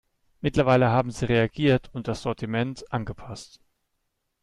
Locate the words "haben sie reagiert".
0.89-1.91